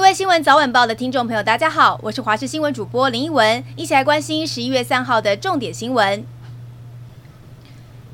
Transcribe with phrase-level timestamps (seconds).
[0.00, 6.24] 各位新闻早晚报的听众朋友，大家好，我是华视新闻主播林一文，一起来关心十一月三号的重点新闻。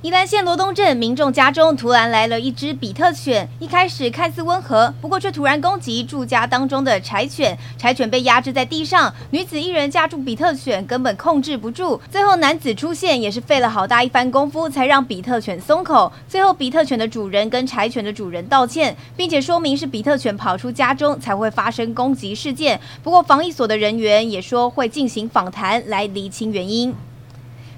[0.06, 12.00] 宜兰县罗东镇民众家中突然来了一只比特犬，一开始看似温和，不过却突然攻击住家当中的柴犬，柴犬被压制在地上，女子一人架住比特犬，根本控制不住。
[12.08, 16.12] 最后男子出现，也是费了好大一番功夫，才让比特犬松口。
[16.28, 22.80] 最后比特犬的主人跟柴犬的主人道歉，并且说明是比特犬跑出家中才会发生攻击事件。
[23.02, 26.94] 不过防疫所的人员也说会进行访谈来厘清原因。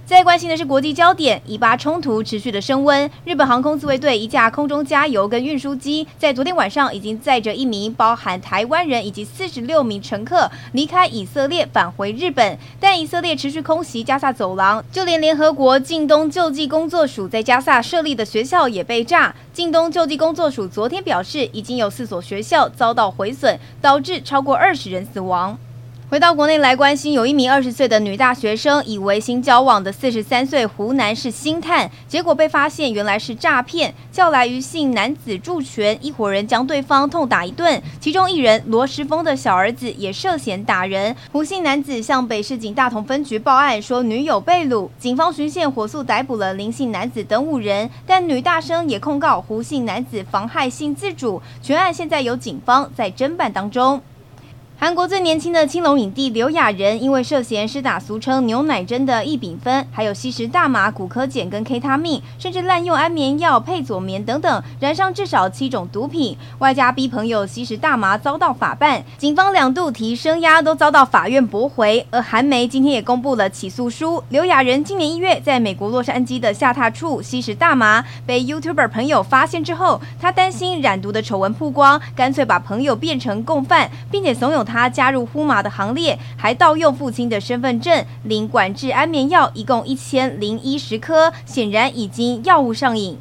[0.08, 3.10] 再关心的是国际焦点，以巴冲突持续的升温。
[3.26, 12.58] 日本航空自卫队一架空中加油跟运输机，在昨天晚上已经载着一名包含台湾人以及四十六名乘客离开以色列返回日本。
[12.80, 19.34] 但以色列持续空袭加萨走廊，就连联合国近东救济工作署在加萨设立的学校也被炸。
[19.52, 25.58] 近东救济工作署昨天表示，已经有四所学校遭到毁损，导致超过二十人死亡。
[26.10, 37.82] 回到国内来关心，有一名二十岁的女大学生以为新交往的四十三岁湖南是星探，结果被发现原来是诈骗，叫来余姓男子助拳，一伙人将对方痛打一顿。
[38.00, 41.14] 其中一人罗时峰的小儿子也涉嫌打人。
[41.30, 51.42] 胡姓男子向北市警大同分局报案说女友被掳，警方巡线火速逮捕了林姓男子等五人，但女大生也控告胡姓男子妨害性自主。
[51.60, 54.00] 全案现在由警方在侦办当中。
[54.80, 69.02] 韩国最年轻的青龙影帝刘亚仁，因为涉嫌施打俗称牛奶针的异丙酚，还有吸食大麻、古柯碱跟 K 他命，甚至滥用安眠药、配佐眠等等，染上至少七种毒品，外加逼朋友吸食大麻，遭到法办。
[69.16, 72.06] 警方两度提声押，都遭到法院驳回。
[72.12, 84.67] 而韩媒今天也公布了起诉书，刘亚仁今年一月在美国洛杉矶的下榻处吸食大麻，被 YouTuber 朋友发现之后，他担心染毒的丑闻曝光，干脆把朋友变成共犯，并且怂恿。
[84.68, 93.18] 他加入呼马的行列，还盗用父亲的身份证领管制安眠药，一共一千零一十颗，显然已经药物上瘾。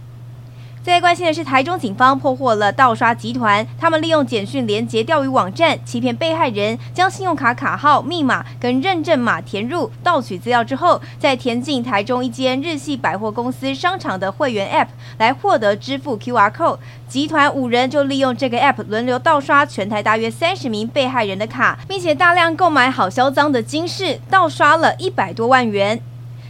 [0.84, 3.68] 最关心的是，台中警方破获了盗刷集团。
[3.78, 16.78] 他们利用简讯连结钓鱼网站，欺骗被害人，将信用卡卡号、密码跟认证码填入，盗取资料之后，再填进台中一间日系百货公司商场的会员 App 来获得支付 QR code。
[17.10, 26.00] 集团五人就利用这个 App 轮流盗刷全台大约三十名被害人的卡，并且大量购买好销赃的金饰，盗刷了一百多万元。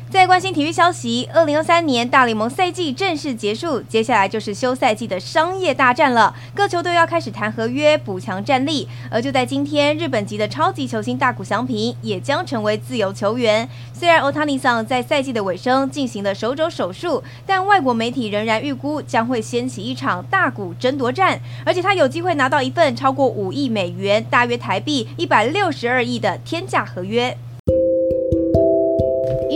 [0.09, 6.33] 在关心体育消息，二零二三年大联盟赛季正式结束，接下来就是休赛季的商业大战了。
[6.55, 8.87] 各球队要开始谈合约，补强战力。
[9.11, 13.67] 而就在今天，日本籍的超级球星大谷翔平也将成为自由球员。
[13.91, 27.37] 虽然欧塔尼桑在赛季的尾声进行了手肘手术，但外国媒体仍然预估将会掀起一场大谷争夺战，而且他有机会拿到一份超过五亿美元，大约台币一百六十二亿的天价合约。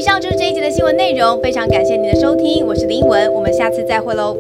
[0.02, 4.36] 以上就是这一集的新闻内容，非常感谢您的收听，我是林文，我们下次再会喽。